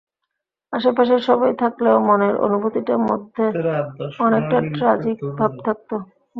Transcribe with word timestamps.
আশে 0.73 0.89
পাশেই 0.97 1.21
সবই 1.27 1.53
থাকলেও 1.61 1.95
মনের 2.07 2.35
অনুভূতিটা 2.45 2.95
মধ্যে 3.09 3.45
অনেকটা 4.19 4.57
ট্র্যাজিক 4.71 5.17
ভাব 5.37 5.51
থাকত। 5.65 5.89